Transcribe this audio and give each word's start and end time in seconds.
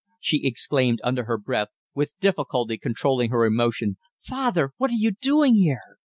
she 0.19 0.41
exclaimed 0.47 0.97
under 1.03 1.25
her 1.25 1.37
breath, 1.37 1.67
with 1.93 2.17
difficulty 2.19 2.75
controlling 2.75 3.29
her 3.29 3.45
emotion, 3.45 3.97
"father, 4.23 4.71
what 4.77 4.89
are 4.89 4.93
you 4.95 5.11
doing 5.11 5.53
here?" 5.53 5.99